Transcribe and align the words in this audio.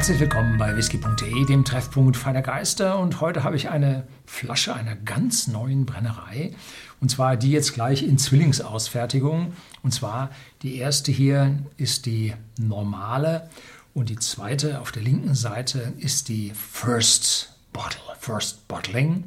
Herzlich 0.00 0.20
willkommen 0.20 0.56
bei 0.56 0.74
whisky.de, 0.74 1.44
dem 1.44 1.62
Treffpunkt 1.62 2.16
feiner 2.16 2.40
Geister. 2.40 2.98
Und 2.98 3.20
heute 3.20 3.44
habe 3.44 3.56
ich 3.56 3.68
eine 3.68 4.06
Flasche 4.24 4.74
einer 4.74 4.96
ganz 4.96 5.46
neuen 5.46 5.84
Brennerei. 5.84 6.54
Und 7.02 7.10
zwar 7.10 7.36
die 7.36 7.50
jetzt 7.50 7.74
gleich 7.74 8.02
in 8.02 8.16
Zwillingsausfertigung. 8.16 9.52
Und 9.82 9.92
zwar 9.92 10.30
die 10.62 10.78
erste 10.78 11.12
hier 11.12 11.58
ist 11.76 12.06
die 12.06 12.32
normale 12.58 13.50
und 13.92 14.08
die 14.08 14.16
zweite 14.16 14.80
auf 14.80 14.90
der 14.90 15.02
linken 15.02 15.34
Seite 15.34 15.92
ist 15.98 16.30
die 16.30 16.52
First 16.54 17.52
Bottle, 17.74 18.00
First 18.20 18.68
Bottling. 18.68 19.24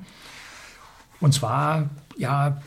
Und 1.19 1.35
zwar, 1.35 1.91
ja, 2.17 2.63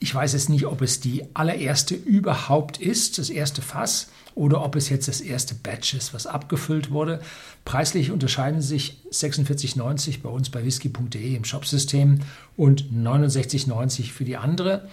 ich 0.00 0.14
weiß 0.14 0.32
jetzt 0.32 0.48
nicht, 0.48 0.64
ob 0.64 0.80
es 0.80 1.00
die 1.00 1.26
allererste 1.34 1.96
überhaupt 1.96 2.78
ist, 2.78 3.18
das 3.18 3.28
erste 3.28 3.60
Fass, 3.60 4.08
oder 4.34 4.62
ob 4.62 4.76
es 4.76 4.88
jetzt 4.88 5.08
das 5.08 5.20
erste 5.20 5.54
Batch 5.54 5.94
ist, 5.94 6.14
was 6.14 6.26
abgefüllt 6.26 6.90
wurde. 6.90 7.20
Preislich 7.64 8.10
unterscheiden 8.10 8.62
sich 8.62 8.98
46,90 9.10 10.22
bei 10.22 10.28
uns 10.28 10.50
bei 10.50 10.64
whisky.de 10.64 11.34
im 11.34 11.44
Shopsystem 11.44 12.20
und 12.56 12.84
69,90 12.92 14.12
für 14.12 14.24
die 14.24 14.36
andere. 14.36 14.88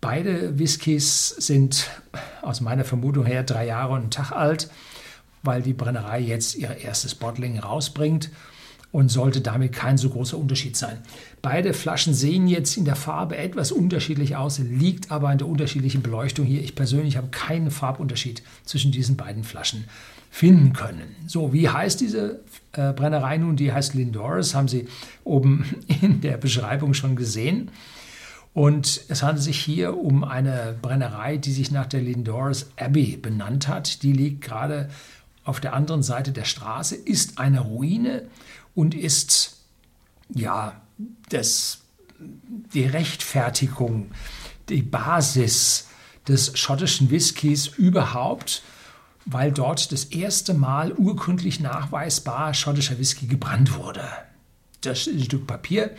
Beide 0.00 0.58
Whiskys 0.58 1.28
sind 1.28 1.90
aus 2.42 2.60
meiner 2.60 2.84
Vermutung 2.84 3.26
her 3.26 3.42
drei 3.42 3.66
Jahre 3.66 3.92
und 3.92 4.00
einen 4.00 4.10
Tag 4.10 4.32
alt, 4.32 4.70
weil 5.42 5.62
die 5.62 5.74
Brennerei 5.74 6.20
jetzt 6.20 6.54
ihr 6.54 6.76
erstes 6.76 7.14
Bottling 7.14 7.58
rausbringt 7.58 8.30
und 8.92 9.08
sollte 9.08 9.40
damit 9.40 9.72
kein 9.72 9.98
so 9.98 10.10
großer 10.10 10.36
Unterschied 10.36 10.76
sein. 10.76 10.98
Beide 11.42 11.74
Flaschen 11.74 12.12
sehen 12.12 12.48
jetzt 12.48 12.76
in 12.76 12.84
der 12.84 12.96
Farbe 12.96 13.36
etwas 13.36 13.70
unterschiedlich 13.72 14.36
aus, 14.36 14.58
liegt 14.58 15.10
aber 15.10 15.28
an 15.28 15.38
der 15.38 15.46
unterschiedlichen 15.46 16.02
Beleuchtung 16.02 16.44
hier. 16.44 16.60
Ich 16.60 16.74
persönlich 16.74 17.16
habe 17.16 17.28
keinen 17.28 17.70
Farbunterschied 17.70 18.42
zwischen 18.64 18.90
diesen 18.90 19.16
beiden 19.16 19.44
Flaschen 19.44 19.84
finden 20.30 20.72
können. 20.72 21.16
So, 21.26 21.52
wie 21.52 21.68
heißt 21.68 22.00
diese 22.00 22.40
äh, 22.72 22.92
Brennerei 22.92 23.36
nun? 23.38 23.56
Die 23.56 23.72
heißt 23.72 23.94
Lindores, 23.94 24.54
haben 24.54 24.68
Sie 24.68 24.86
oben 25.24 25.64
in 26.02 26.20
der 26.20 26.36
Beschreibung 26.36 26.94
schon 26.94 27.16
gesehen. 27.16 27.70
Und 28.52 29.02
es 29.08 29.22
handelt 29.22 29.44
sich 29.44 29.60
hier 29.60 29.96
um 29.96 30.24
eine 30.24 30.74
Brennerei, 30.82 31.36
die 31.36 31.52
sich 31.52 31.70
nach 31.70 31.86
der 31.86 32.00
Lindores 32.00 32.70
Abbey 32.76 33.16
benannt 33.16 33.68
hat. 33.68 34.02
Die 34.02 34.12
liegt 34.12 34.40
gerade 34.40 34.88
auf 35.44 35.60
der 35.60 35.72
anderen 35.72 36.02
Seite 36.02 36.32
der 36.32 36.44
Straße, 36.44 36.96
ist 36.96 37.38
eine 37.38 37.60
Ruine 37.60 38.24
und 38.74 38.94
ist 38.94 39.60
ja 40.28 40.80
das, 41.28 41.78
die 42.18 42.84
Rechtfertigung, 42.84 44.10
die 44.68 44.82
Basis 44.82 45.88
des 46.28 46.58
schottischen 46.58 47.10
Whiskys 47.10 47.66
überhaupt, 47.66 48.62
weil 49.26 49.52
dort 49.52 49.92
das 49.92 50.04
erste 50.04 50.54
Mal 50.54 50.92
urkundlich 50.92 51.60
nachweisbar 51.60 52.54
schottischer 52.54 52.98
Whisky 52.98 53.26
gebrannt 53.26 53.76
wurde. 53.76 54.02
Das 54.80 55.02
Stück 55.02 55.46
Papier, 55.46 55.94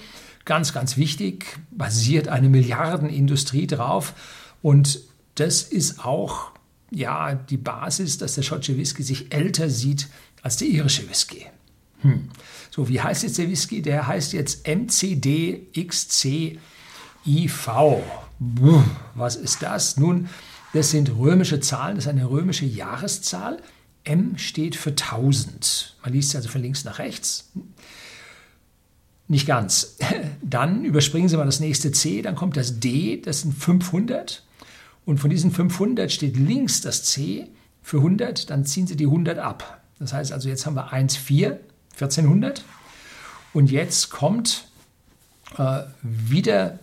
ganz, 0.45 0.73
ganz 0.73 0.97
wichtig, 0.97 1.59
basiert 1.71 2.27
eine 2.27 2.49
Milliardenindustrie 2.49 3.67
drauf 3.67 4.13
und 4.61 4.99
das 5.35 5.63
ist 5.63 6.03
auch 6.03 6.51
ja, 6.91 7.33
die 7.33 7.57
Basis, 7.57 8.17
dass 8.17 8.35
der 8.35 8.41
schottische 8.41 8.77
Whisky 8.77 9.01
sich 9.01 9.33
älter 9.33 9.69
sieht 9.69 10.09
als 10.41 10.57
der 10.57 10.67
irische 10.67 11.09
Whisky. 11.09 11.45
Hm. 12.01 12.29
So, 12.71 12.87
wie 12.87 13.01
heißt 13.01 13.23
jetzt 13.23 13.37
der 13.37 13.49
Whisky? 13.49 13.81
Der 13.81 14.07
heißt 14.07 14.31
jetzt 14.31 14.65
MCDXCIV. 14.65 16.57
Was 19.13 19.35
ist 19.35 19.61
das? 19.61 19.97
Nun, 19.97 20.29
das 20.73 20.89
sind 20.91 21.15
römische 21.17 21.59
Zahlen, 21.59 21.95
das 21.95 22.05
ist 22.05 22.09
eine 22.09 22.29
römische 22.29 22.65
Jahreszahl. 22.65 23.57
M 24.05 24.37
steht 24.37 24.77
für 24.77 24.91
1000. 24.91 25.97
Man 26.01 26.13
liest 26.13 26.33
also 26.35 26.47
von 26.47 26.61
links 26.61 26.85
nach 26.85 26.97
rechts. 26.97 27.51
Nicht 29.27 29.45
ganz. 29.45 29.97
Dann 30.41 30.85
überspringen 30.85 31.27
Sie 31.27 31.35
mal 31.35 31.45
das 31.45 31.59
nächste 31.59 31.91
C, 31.91 32.21
dann 32.21 32.35
kommt 32.35 32.57
das 32.57 32.79
D, 32.79 33.21
das 33.21 33.41
sind 33.41 33.53
500. 33.53 34.43
Und 35.05 35.19
von 35.19 35.29
diesen 35.29 35.51
500 35.51 36.11
steht 36.11 36.37
links 36.37 36.81
das 36.81 37.03
C 37.03 37.47
für 37.81 37.97
100, 37.97 38.49
dann 38.49 38.65
ziehen 38.65 38.87
Sie 38.87 38.95
die 38.95 39.05
100 39.05 39.39
ab. 39.39 39.81
Das 39.99 40.13
heißt 40.13 40.31
also, 40.31 40.49
jetzt 40.49 40.65
haben 40.65 40.75
wir 40.75 40.91
1, 40.91 41.15
4, 41.15 41.59
1400. 41.93 42.63
Und 43.53 43.71
jetzt 43.71 44.09
kommt 44.09 44.67
äh, 45.57 45.81
wieder 46.01 46.79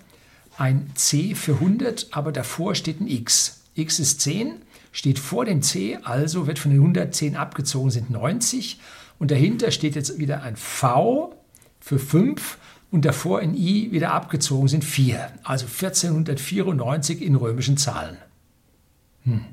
ein 0.56 0.90
C 0.94 1.34
für 1.34 1.54
100, 1.54 2.08
aber 2.10 2.32
davor 2.32 2.74
steht 2.74 3.00
ein 3.00 3.08
X. 3.08 3.60
X 3.74 3.98
ist 4.00 4.20
10, 4.20 4.56
steht 4.92 5.18
vor 5.18 5.44
dem 5.44 5.62
C, 5.62 5.98
also 6.02 6.46
wird 6.46 6.58
von 6.58 6.72
den 6.72 6.80
110 6.80 7.36
abgezogen, 7.36 7.90
sind 7.90 8.10
90. 8.10 8.80
Und 9.18 9.30
dahinter 9.30 9.70
steht 9.70 9.94
jetzt 9.94 10.18
wieder 10.18 10.42
ein 10.42 10.56
V 10.56 11.34
für 11.80 11.98
5 11.98 12.58
und 12.90 13.04
davor 13.04 13.40
ein 13.40 13.54
I 13.54 13.92
wieder 13.92 14.12
abgezogen 14.12 14.68
sind 14.68 14.84
4. 14.84 15.30
Also 15.44 15.66
1494 15.66 17.22
in 17.22 17.34
römischen 17.36 17.76
Zahlen. 17.76 18.16
Hm. 19.24 19.44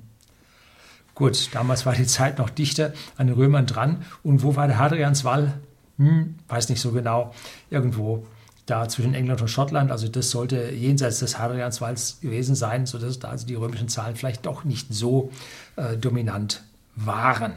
Gut, 1.15 1.49
damals 1.53 1.85
war 1.85 1.93
die 1.93 2.05
Zeit 2.05 2.37
noch 2.37 2.49
dichter 2.49 2.93
an 3.17 3.27
den 3.27 3.35
Römern 3.35 3.65
dran. 3.65 4.03
Und 4.21 4.43
wo 4.43 4.55
war 4.55 4.67
der 4.67 4.77
Hadrianswall? 4.77 5.53
Hm, 5.97 6.35
weiß 6.49 6.69
nicht 6.69 6.81
so 6.81 6.91
genau. 6.91 7.33
Irgendwo 7.69 8.25
da 8.65 8.87
zwischen 8.89 9.13
England 9.13 9.41
und 9.41 9.47
Schottland. 9.47 9.91
Also 9.91 10.07
das 10.09 10.29
sollte 10.31 10.71
jenseits 10.71 11.19
des 11.19 11.39
Hadrianswalls 11.39 12.19
gewesen 12.19 12.55
sein, 12.55 12.85
sodass 12.85 13.19
da 13.19 13.29
also 13.29 13.47
die 13.47 13.55
römischen 13.55 13.87
Zahlen 13.87 14.15
vielleicht 14.15 14.45
doch 14.45 14.65
nicht 14.65 14.93
so 14.93 15.31
äh, 15.77 15.95
dominant 15.95 16.63
waren. 16.95 17.53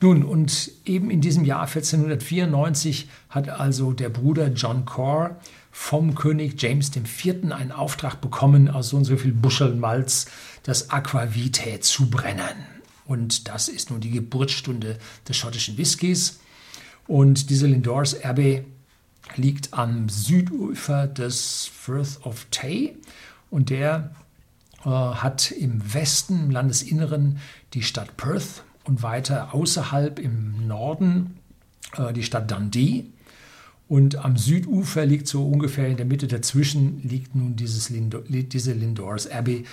Nun, 0.00 0.22
und 0.22 0.70
eben 0.84 1.10
in 1.10 1.20
diesem 1.20 1.44
Jahr 1.44 1.62
1494 1.62 3.08
hat 3.30 3.48
also 3.48 3.92
der 3.92 4.10
Bruder 4.10 4.48
John 4.48 4.84
Core 4.84 5.36
vom 5.72 6.14
König 6.14 6.60
James 6.62 6.92
IV. 6.94 7.52
einen 7.52 7.72
Auftrag 7.72 8.20
bekommen, 8.20 8.68
aus 8.68 8.90
so 8.90 8.96
und 8.96 9.04
so 9.04 9.16
viel 9.16 9.32
Buscheln 9.32 9.80
Malz 9.80 10.26
das 10.62 10.90
Aquavitae 10.90 11.80
zu 11.80 12.10
brennen. 12.10 12.66
Und 13.06 13.48
das 13.48 13.68
ist 13.68 13.90
nun 13.90 14.00
die 14.00 14.10
Geburtsstunde 14.10 14.98
des 15.28 15.36
schottischen 15.36 15.76
Whiskys. 15.78 16.40
Und 17.08 17.50
diese 17.50 17.66
Lindores 17.66 18.22
Abbey 18.22 18.64
liegt 19.34 19.74
am 19.74 20.08
Südufer 20.08 21.08
des 21.08 21.70
Firth 21.74 22.20
of 22.24 22.46
Tay 22.50 22.96
und 23.50 23.70
der 23.70 24.14
äh, 24.84 24.88
hat 24.90 25.50
im 25.50 25.92
Westen, 25.92 26.44
im 26.44 26.50
Landesinneren, 26.50 27.38
die 27.74 27.82
Stadt 27.82 28.16
Perth 28.16 28.62
und 28.88 29.02
weiter 29.02 29.54
außerhalb 29.54 30.18
im 30.18 30.66
Norden 30.66 31.38
äh, 31.96 32.12
die 32.12 32.22
Stadt 32.24 32.50
Dundee. 32.50 33.04
Und 33.86 34.16
am 34.16 34.36
Südufer 34.36 35.06
liegt 35.06 35.28
so 35.28 35.46
ungefähr 35.46 35.88
in 35.88 35.96
der 35.96 36.06
Mitte 36.06 36.26
dazwischen 36.26 37.02
liegt 37.02 37.34
nun 37.34 37.56
dieses 37.56 37.90
Lindo, 37.90 38.20
diese 38.28 38.72
Lindores 38.72 39.30
Abbey 39.30 39.64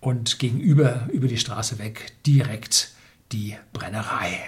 und 0.00 0.38
gegenüber 0.38 1.08
über 1.12 1.28
die 1.28 1.36
Straße 1.36 1.78
weg 1.78 2.12
direkt 2.26 2.92
die 3.32 3.56
Brennerei. 3.72 4.40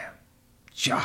Tja, 0.74 1.00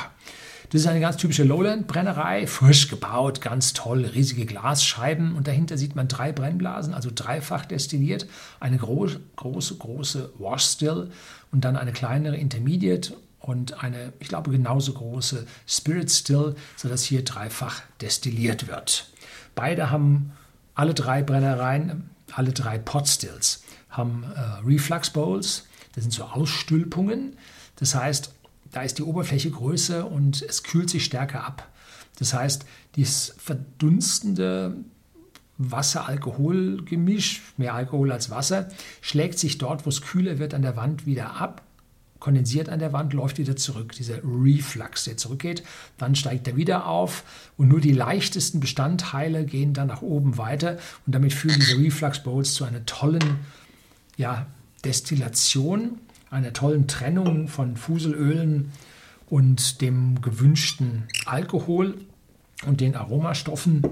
das 0.70 0.82
ist 0.82 0.88
eine 0.88 1.00
ganz 1.00 1.18
typische 1.18 1.44
Lowland-Brennerei, 1.44 2.46
frisch 2.48 2.90
gebaut, 2.90 3.42
ganz 3.42 3.74
toll, 3.74 4.06
riesige 4.06 4.46
Glasscheiben 4.46 5.36
und 5.36 5.48
dahinter 5.48 5.78
sieht 5.78 5.96
man 5.96 6.08
drei 6.08 6.32
Brennblasen, 6.32 6.94
also 6.94 7.10
dreifach 7.14 7.66
destilliert, 7.66 8.28
eine 8.60 8.78
große, 8.78 9.20
große, 9.38 9.76
große 9.76 10.34
Wash 10.40 10.66
Still 10.66 11.10
und 11.52 11.64
dann 11.64 11.78
eine 11.78 11.94
kleinere 11.94 12.36
Intermediate 12.36 13.14
und 13.40 13.82
eine, 13.84 14.12
ich 14.20 14.28
glaube, 14.28 14.52
genauso 14.52 14.94
große 14.94 15.48
Spirit 15.66 16.12
Still, 16.12 16.56
sodass 16.76 17.04
hier 17.04 17.24
dreifach 17.24 17.82
destilliert 18.02 18.68
wird. 18.68 19.10
Beide 19.56 19.90
haben 19.90 20.34
alle 20.76 20.94
drei 20.94 21.24
Brennereien, 21.24 22.10
alle 22.34 22.52
drei 22.52 22.78
Pot 22.78 23.08
Stills 23.08 23.64
haben 23.90 24.24
äh, 24.36 24.40
Reflux 24.66 25.10
Bowls, 25.10 25.66
das 25.96 26.04
sind 26.04 26.12
so 26.12 26.26
Ausstülpungen. 26.26 27.38
Das 27.78 27.96
heißt, 27.96 28.34
da 28.72 28.82
ist 28.82 28.98
die 28.98 29.04
Oberfläche 29.04 29.52
größer 29.52 30.10
und 30.10 30.42
es 30.42 30.64
kühlt 30.64 30.90
sich 30.90 31.06
stärker 31.06 31.44
ab. 31.44 31.70
Das 32.20 32.34
heißt, 32.34 32.66
dieses 32.96 33.36
verdunstende 33.38 34.76
Wasser-Alkohol-Gemisch, 35.58 37.42
mehr 37.58 37.74
Alkohol 37.74 38.12
als 38.12 38.30
Wasser, 38.30 38.70
schlägt 39.02 39.40
sich 39.40 39.58
dort, 39.58 39.86
wo 39.86 39.90
es 39.90 40.02
kühler 40.02 40.40
wird, 40.40 40.54
an 40.54 40.62
der 40.62 40.76
Wand 40.76 41.06
wieder 41.06 41.36
ab, 41.36 41.64
kondensiert 42.20 42.70
an 42.70 42.80
der 42.80 42.94
Wand, 42.94 43.14
läuft 43.14 43.38
wieder 43.38 43.56
zurück. 43.56 43.94
Dieser 43.94 44.20
Reflux, 44.24 45.06
der 45.06 45.18
zurückgeht, 45.18 45.64
dann 45.98 46.16
steigt 46.16 46.48
er 46.48 46.56
wieder 46.56 46.88
auf 46.88 47.24
und 47.58 47.68
nur 47.68 47.80
die 47.80 47.92
leichtesten 47.92 48.60
Bestandteile 48.60 49.46
gehen 49.46 49.74
dann 49.74 49.88
nach 49.88 50.02
oben 50.02 50.38
weiter 50.38 50.78
und 51.06 51.14
damit 51.14 51.34
führen 51.34 51.60
diese 51.60 51.78
Reflux 51.78 52.24
Bowls 52.24 52.54
zu 52.54 52.64
einer 52.64 52.86
tollen 52.86 53.40
ja, 54.16 54.48
Destillation, 54.84 56.00
einer 56.30 56.54
tollen 56.54 56.88
Trennung 56.88 57.48
von 57.48 57.78
Fuselölen 57.78 58.72
und 59.30 59.82
dem 59.82 60.22
gewünschten 60.22 61.04
Alkohol 61.26 61.96
und 62.66 62.82
den 62.82 62.96
Aromastoffen. 62.96 63.84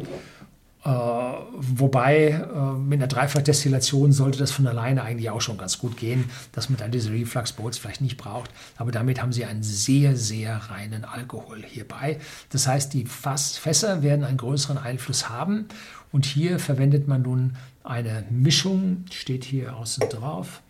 Äh, 0.83 0.89
wobei 0.89 2.27
äh, 2.27 2.77
mit 2.77 2.99
einer 2.99 3.07
Dreifachdestillation 3.07 4.11
sollte 4.11 4.37
das 4.37 4.51
von 4.51 4.67
alleine 4.67 5.01
eigentlich 5.01 5.31
auch 5.31 5.41
schon 5.41 5.57
ganz 5.57 5.79
gut 5.79 5.97
gehen, 5.97 6.25
dass 6.51 6.69
man 6.69 6.77
dann 6.77 6.91
diese 6.91 7.11
Reflux 7.11 7.53
Boats 7.53 7.79
vielleicht 7.79 8.01
nicht 8.01 8.17
braucht. 8.17 8.51
Aber 8.77 8.91
damit 8.91 9.19
haben 9.19 9.33
sie 9.33 9.45
einen 9.45 9.63
sehr, 9.63 10.15
sehr 10.15 10.57
reinen 10.69 11.03
Alkohol 11.03 11.63
hierbei. 11.65 12.19
Das 12.51 12.67
heißt, 12.67 12.93
die 12.93 13.05
Fass 13.05 13.57
Fässer 13.57 14.03
werden 14.03 14.23
einen 14.23 14.37
größeren 14.37 14.77
Einfluss 14.77 15.27
haben. 15.27 15.65
Und 16.11 16.25
hier 16.25 16.59
verwendet 16.59 17.07
man 17.07 17.23
nun 17.23 17.55
eine 17.83 18.23
Mischung, 18.29 19.05
steht 19.11 19.43
hier 19.43 19.75
außen 19.75 20.07
drauf, 20.09 20.61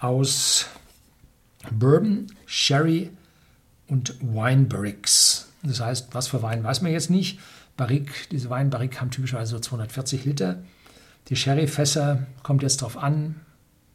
aus 0.00 0.66
Bourbon, 1.70 2.26
Sherry 2.46 3.10
und 3.86 4.14
Wine 4.20 4.64
Barricks. 4.64 5.48
Das 5.62 5.80
heißt, 5.80 6.08
was 6.12 6.28
für 6.28 6.42
Wein 6.42 6.64
weiß 6.64 6.80
man 6.80 6.92
jetzt 6.92 7.10
nicht. 7.10 7.38
Barrique, 7.76 8.28
diese 8.30 8.50
Weinbarrique 8.50 9.00
haben 9.00 9.10
typischerweise 9.10 9.52
so 9.52 9.58
240 9.58 10.24
Liter. 10.24 10.62
Die 11.28 11.36
Sherryfässer 11.36 12.26
kommt 12.42 12.62
jetzt 12.62 12.82
drauf 12.82 12.96
an. 12.96 13.40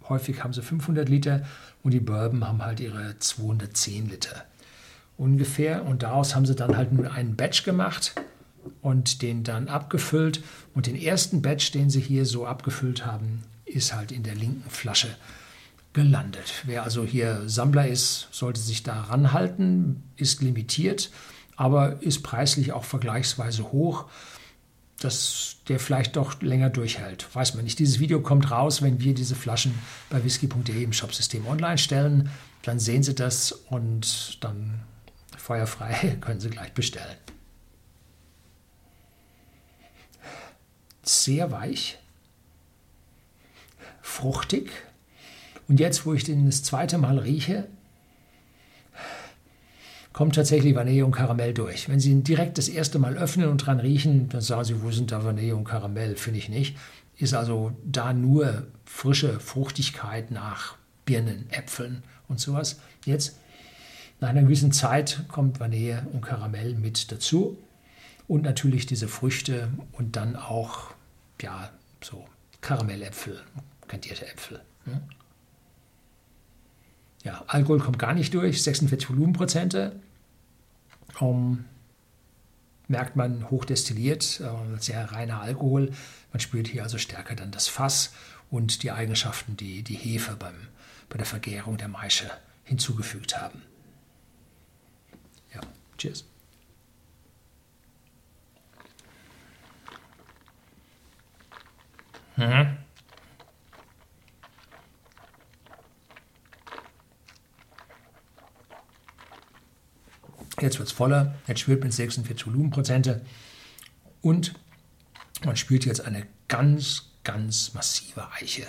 Häufig 0.07 0.43
haben 0.43 0.53
sie 0.53 0.61
500 0.61 1.09
Liter 1.09 1.43
und 1.83 1.91
die 1.91 1.99
Bourbon 1.99 2.47
haben 2.47 2.63
halt 2.63 2.79
ihre 2.79 3.17
210 3.19 4.09
Liter 4.09 4.45
ungefähr. 5.17 5.85
Und 5.85 6.03
daraus 6.03 6.35
haben 6.35 6.45
sie 6.45 6.55
dann 6.55 6.77
halt 6.77 6.93
nur 6.93 7.11
einen 7.11 7.35
Batch 7.35 7.63
gemacht 7.63 8.13
und 8.81 9.21
den 9.21 9.43
dann 9.43 9.67
abgefüllt. 9.67 10.43
Und 10.73 10.87
den 10.87 10.95
ersten 10.95 11.41
Batch, 11.41 11.71
den 11.71 11.89
sie 11.89 12.01
hier 12.01 12.25
so 12.25 12.45
abgefüllt 12.45 13.05
haben, 13.05 13.43
ist 13.65 13.95
halt 13.95 14.11
in 14.11 14.23
der 14.23 14.35
linken 14.35 14.69
Flasche 14.69 15.15
gelandet. 15.95 16.63
Wer 16.65 16.83
also 16.83 17.03
hier 17.03 17.41
Sammler 17.47 17.87
ist, 17.87 18.27
sollte 18.31 18.59
sich 18.59 18.83
da 18.83 19.01
ranhalten, 19.01 20.03
ist 20.15 20.43
limitiert 20.43 21.09
aber 21.55 22.01
ist 22.01 22.23
preislich 22.23 22.73
auch 22.73 22.83
vergleichsweise 22.83 23.71
hoch, 23.71 24.05
dass 24.99 25.57
der 25.67 25.79
vielleicht 25.79 26.15
doch 26.15 26.41
länger 26.41 26.69
durchhält. 26.69 27.33
Weiß 27.33 27.53
man 27.55 27.63
nicht. 27.63 27.79
Dieses 27.79 27.99
Video 27.99 28.21
kommt 28.21 28.49
raus, 28.51 28.81
wenn 28.81 28.99
wir 29.01 29.13
diese 29.13 29.35
Flaschen 29.35 29.73
bei 30.09 30.23
whisky.de 30.23 30.83
im 30.83 30.93
Shopsystem 30.93 31.45
online 31.47 31.77
stellen. 31.77 32.29
Dann 32.63 32.79
sehen 32.79 33.03
Sie 33.03 33.13
das 33.13 33.51
und 33.51 34.43
dann 34.43 34.81
feuerfrei 35.37 36.17
können 36.21 36.39
Sie 36.39 36.49
gleich 36.49 36.73
bestellen. 36.73 37.17
Sehr 41.03 41.51
weich, 41.51 41.99
fruchtig. 44.01 44.71
Und 45.67 45.79
jetzt, 45.79 46.05
wo 46.05 46.13
ich 46.13 46.23
den 46.23 46.45
das 46.45 46.63
zweite 46.63 46.97
Mal 46.97 47.17
rieche, 47.17 47.67
kommt 50.15 50.35
tatsächlich 50.35 50.75
Vanille 50.75 51.05
und 51.05 51.11
Karamell 51.11 51.53
durch. 51.53 51.89
Wenn 51.89 51.99
Sie 51.99 52.11
ihn 52.11 52.23
direkt 52.23 52.57
das 52.57 52.69
erste 52.69 52.99
Mal 52.99 53.17
öffnen 53.17 53.49
und 53.49 53.57
dran 53.57 53.81
riechen, 53.81 54.29
dann 54.29 54.41
sagen 54.41 54.63
Sie, 54.63 54.81
wo 54.81 54.91
sind 54.91 55.11
da 55.11 55.25
Vanille 55.25 55.55
und 55.55 55.65
Karamell? 55.65 56.15
Finde 56.15 56.39
ich 56.39 56.47
nicht. 56.47 56.77
Ist 57.17 57.33
also 57.33 57.73
da 57.83 58.13
nur 58.13 58.67
frische 58.85 59.39
Fruchtigkeit 59.39 60.31
nach 60.31 60.75
Birnen, 61.05 61.49
Äpfeln 61.49 62.03
und 62.27 62.39
sowas. 62.39 62.79
Jetzt, 63.03 63.37
nach 64.21 64.29
einer 64.29 64.43
gewissen 64.43 64.71
Zeit, 64.71 65.25
kommt 65.27 65.59
Vanille 65.59 66.07
und 66.13 66.21
Karamell 66.21 66.75
mit 66.75 67.11
dazu. 67.11 67.57
Und 68.27 68.43
natürlich 68.43 68.85
diese 68.85 69.07
Früchte 69.07 69.67
und 69.91 70.15
dann 70.15 70.35
auch, 70.35 70.93
ja, 71.41 71.69
so 72.01 72.25
Karamelläpfel, 72.61 73.41
kandierte 73.87 74.27
Äpfel. 74.27 74.61
Hm? 74.85 75.01
Ja, 77.25 77.43
Alkohol 77.47 77.79
kommt 77.79 77.97
gar 77.97 78.13
nicht 78.13 78.33
durch, 78.35 78.61
46 78.61 79.09
Volumenprozente. 79.09 79.99
Um, 81.19 81.65
merkt 82.87 83.15
man 83.15 83.49
hochdestilliert, 83.49 84.41
äh, 84.41 84.79
sehr 84.79 85.11
reiner 85.11 85.41
Alkohol. 85.41 85.91
Man 86.31 86.39
spürt 86.39 86.67
hier 86.67 86.83
also 86.83 86.99
stärker 86.99 87.35
dann 87.35 87.49
das 87.49 87.67
Fass 87.67 88.13
und 88.51 88.83
die 88.83 88.91
Eigenschaften, 88.91 89.57
die 89.57 89.81
die 89.81 89.95
Hefe 89.95 90.35
beim, 90.35 90.53
bei 91.09 91.17
der 91.17 91.25
Vergärung 91.25 91.77
der 91.77 91.87
Maische 91.87 92.29
hinzugefügt 92.63 93.41
haben. 93.41 93.63
Ja, 95.51 95.61
cheers. 95.97 96.25
Mhm. 102.35 102.84
Jetzt 110.61 110.79
wird 110.79 110.87
es 110.87 110.93
voller, 110.93 111.35
jetzt 111.47 111.59
spürt 111.59 111.81
man 111.81 111.91
46 111.91 112.47
Volumenprozente 112.47 113.21
und 114.21 114.53
man 115.43 115.57
spürt 115.57 115.85
jetzt 115.85 116.01
eine 116.01 116.25
ganz, 116.47 117.09
ganz 117.23 117.73
massive 117.73 118.31
Eiche. 118.31 118.63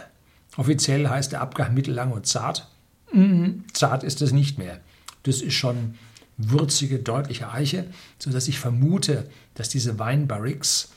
Offiziell 0.57 1.09
heißt 1.09 1.33
der 1.33 1.43
Abgang 1.43 1.75
mittellang 1.75 2.13
und 2.13 2.27
zart. 2.27 2.69
Mhm, 3.13 3.65
zart 3.73 4.03
ist 4.03 4.21
es 4.23 4.33
nicht 4.33 4.59
mehr. 4.59 4.81
Das 5.23 5.43
ist 5.43 5.55
schon 5.55 5.95
würzige, 6.39 6.99
deutliche 6.99 7.51
Eiche, 7.51 7.87
sodass 8.19 8.49
ich 8.49 8.59
vermute, 8.59 9.29
dass 9.55 9.69
diese 9.69 9.99
Weinbarriques 9.99 10.91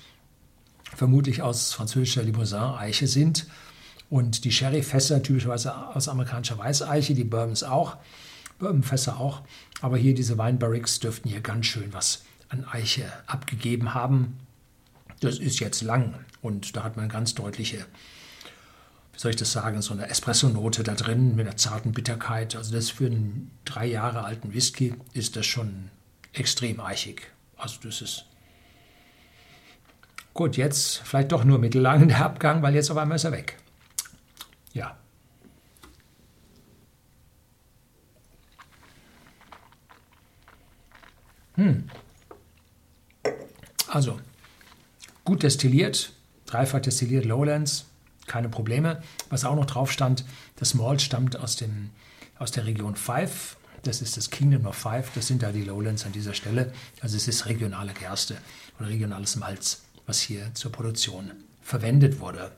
vermutlich 0.95 1.41
aus 1.41 1.73
französischer 1.73 2.23
Limousin-Eiche 2.23 3.07
sind 3.07 3.45
und 4.09 4.43
die 4.43 4.51
Sherry-Fässer 4.51 5.21
typischerweise 5.21 5.75
aus 5.75 6.07
amerikanischer 6.07 6.57
Weißeiche, 6.57 7.13
die 7.13 7.23
Bourbons 7.23 7.63
auch. 7.63 7.97
Bourbonfässer 8.59 9.19
auch. 9.19 9.41
Aber 9.81 9.97
hier 9.97 10.13
diese 10.13 10.37
Weinbarricks 10.37 10.99
dürften 10.99 11.29
hier 11.29 11.41
ganz 11.41 11.65
schön 11.65 11.93
was 11.93 12.23
an 12.49 12.65
Eiche 12.65 13.11
abgegeben 13.27 13.93
haben. 13.93 14.37
Das 15.19 15.39
ist 15.39 15.59
jetzt 15.59 15.81
lang 15.81 16.13
und 16.41 16.75
da 16.75 16.83
hat 16.83 16.97
man 16.97 17.09
ganz 17.09 17.35
deutliche, 17.35 17.77
wie 19.13 19.19
soll 19.19 19.31
ich 19.31 19.37
das 19.37 19.51
sagen, 19.51 19.81
so 19.81 19.93
eine 19.93 20.09
Espresso-Note 20.09 20.83
da 20.83 20.95
drin 20.95 21.35
mit 21.35 21.45
einer 21.47 21.57
zarten 21.57 21.91
Bitterkeit. 21.91 22.55
Also 22.55 22.73
das 22.73 22.89
für 22.89 23.07
einen 23.07 23.51
drei 23.65 23.85
Jahre 23.85 24.23
alten 24.23 24.53
Whisky 24.53 24.93
ist 25.13 25.35
das 25.35 25.45
schon 25.45 25.89
extrem 26.33 26.79
eichig. 26.79 27.31
Also 27.57 27.77
das 27.83 28.01
ist 28.01 28.25
gut. 30.33 30.55
Jetzt 30.55 30.99
vielleicht 30.99 31.31
doch 31.31 31.43
nur 31.43 31.59
mittellang 31.59 32.07
der 32.07 32.23
Abgang, 32.23 32.61
weil 32.61 32.73
jetzt 32.73 32.89
auf 32.89 32.97
einmal 32.97 33.17
ist 33.17 33.25
er 33.25 33.33
weg. 33.33 33.57
Ja, 34.73 34.97
Hm. 41.59 41.89
Also, 43.89 44.17
gut 45.25 45.43
destilliert, 45.43 46.13
dreifach 46.45 46.79
destilliert 46.79 47.25
Lowlands, 47.25 47.85
keine 48.27 48.47
Probleme. 48.47 49.03
Was 49.29 49.43
auch 49.43 49.55
noch 49.55 49.65
drauf 49.65 49.91
stand, 49.91 50.23
das 50.55 50.73
Malt 50.73 51.01
stammt 51.01 51.35
aus, 51.35 51.57
dem, 51.57 51.89
aus 52.37 52.51
der 52.51 52.65
Region 52.65 52.95
Five. 52.95 53.57
Das 53.83 54.01
ist 54.01 54.15
das 54.15 54.29
Kingdom 54.29 54.67
of 54.67 54.75
Five. 54.75 55.11
Das 55.15 55.27
sind 55.27 55.43
da 55.43 55.51
die 55.51 55.63
Lowlands 55.63 56.05
an 56.05 56.13
dieser 56.13 56.33
Stelle. 56.33 56.71
Also 57.01 57.17
es 57.17 57.27
ist 57.27 57.45
regionale 57.47 57.91
Gerste 57.91 58.37
oder 58.79 58.87
regionales 58.87 59.35
Malz, 59.35 59.81
was 60.05 60.21
hier 60.21 60.53
zur 60.53 60.71
Produktion 60.71 61.31
verwendet 61.61 62.21
wurde. 62.21 62.53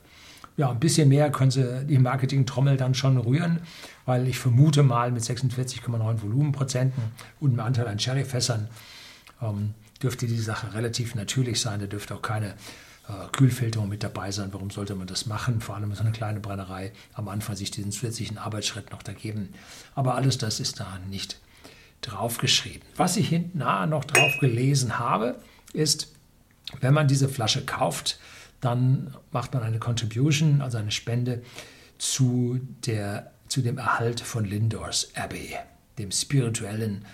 Ja, 0.58 0.70
ein 0.70 0.80
bisschen 0.80 1.10
mehr 1.10 1.32
können 1.32 1.52
Sie 1.52 1.86
die 1.86 1.98
Marketing-Trommel 1.98 2.78
dann 2.78 2.94
schon 2.94 3.18
rühren, 3.18 3.62
weil 4.06 4.28
ich 4.28 4.38
vermute 4.38 4.84
mal 4.84 5.12
mit 5.12 5.24
46,9 5.24 6.22
Volumenprozenten 6.22 7.04
und 7.40 7.52
einem 7.52 7.62
Anteil 7.62 7.88
an 7.88 8.00
Sherryfässern 8.00 8.68
ähm, 9.42 9.74
dürfte 10.02 10.28
die 10.28 10.38
Sache 10.38 10.74
relativ 10.74 11.16
natürlich 11.16 11.62
sein. 11.62 11.80
Da 11.80 11.86
dürfte 11.86 12.16
auch 12.16 12.22
keine 12.22 12.56
äh, 13.08 13.28
Kühlfilterung 13.32 13.90
mit 13.90 14.04
dabei 14.04 14.32
sein. 14.32 14.50
Warum 14.52 14.70
sollte 14.70 14.96
man 14.96 15.08
das 15.08 15.26
machen? 15.26 15.62
Vor 15.62 15.76
allem 15.76 15.94
so 15.96 16.02
eine 16.02 16.12
kleine 16.12 16.40
Brennerei 16.40 16.92
am 17.14 17.28
Anfang 17.28 17.56
sich 17.56 17.72
diesen 17.72 17.92
zusätzlichen 17.92 18.38
Arbeitsschritt 18.38 18.92
noch 18.92 19.04
da 19.04 19.14
geben. 19.14 19.54
Aber 19.96 20.16
alles 20.16 20.38
das 20.38 20.60
ist 20.60 20.80
da 20.80 21.00
nicht 21.10 21.40
draufgeschrieben. 22.02 22.88
Was 22.96 23.18
ich 23.18 23.30
hinten 23.30 23.60
noch 23.60 24.06
drauf 24.06 24.38
gelesen 24.40 25.00
habe, 25.00 25.40
ist, 25.74 26.14
wenn 26.80 26.94
man 26.94 27.08
diese 27.08 27.30
Flasche 27.30 27.64
kauft, 27.66 28.20
dann 28.62 29.14
macht 29.32 29.54
man 29.54 29.64
eine 29.64 29.80
Contribution, 29.80 30.62
also 30.62 30.78
eine 30.78 30.92
Spende 30.92 31.42
zu, 31.98 32.60
der, 32.86 33.32
zu 33.48 33.62
dem 33.62 33.78
Erhalt 33.78 34.22
von 34.22 34.46
Lindors 34.46 35.10
Abbey, 35.16 35.56
dem 35.98 36.12
spirituellen 36.12 37.06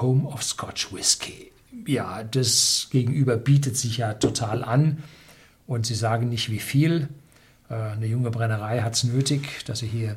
Home 0.00 0.26
of 0.26 0.42
Scotch 0.42 0.92
Whisky. 0.92 1.52
Ja, 1.86 2.24
das 2.24 2.88
Gegenüber 2.90 3.36
bietet 3.36 3.76
sich 3.76 3.98
ja 3.98 4.14
total 4.14 4.64
an 4.64 5.02
und 5.66 5.86
sie 5.86 5.94
sagen 5.94 6.28
nicht 6.28 6.50
wie 6.50 6.58
viel. 6.58 7.08
Äh, 7.68 7.74
eine 7.74 8.06
junge 8.06 8.30
Brennerei 8.30 8.80
hat 8.80 8.94
es 8.94 9.04
nötig, 9.04 9.64
dass 9.66 9.80
sie 9.80 9.86
hier 9.86 10.16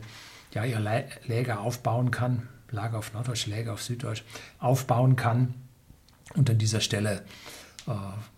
ja, 0.54 0.66
ihr 0.66 0.80
Läger 1.26 1.62
aufbauen 1.62 2.12
kann, 2.12 2.48
Lager 2.72 2.98
auf 2.98 3.14
Norddeutsch, 3.14 3.48
Läger 3.48 3.74
auf 3.74 3.84
Süddeutsch, 3.84 4.24
aufbauen 4.60 5.16
kann. 5.16 5.54
Und 6.36 6.50
an 6.50 6.58
dieser 6.58 6.82
Stelle 6.82 7.22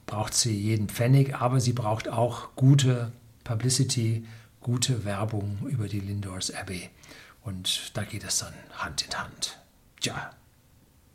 braucht 0.06 0.34
sie 0.34 0.56
jeden 0.56 0.90
Pfennig, 0.90 1.36
aber 1.36 1.60
sie 1.60 1.74
braucht 1.74 2.08
auch 2.08 2.56
gute 2.56 3.12
Publicity, 3.44 4.26
gute 4.62 5.06
Werbung 5.06 5.60
über 5.68 5.88
die 5.88 6.00
Lindors 6.00 6.52
Abbey. 6.52 6.90
Und 7.44 7.96
da 7.96 8.04
geht 8.04 8.24
es 8.24 8.40
dann 8.40 8.54
Hand 8.74 9.04
in 9.04 9.18
Hand. 9.18 9.60
Tja, 10.02 10.32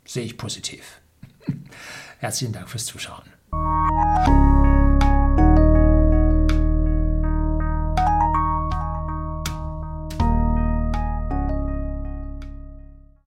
sehe 0.05 0.23
ich 0.23 0.37
positiv. 0.37 1.01
Herzlichen 2.19 2.53
Dank 2.53 2.69
fürs 2.69 2.85
Zuschauen. 2.85 3.23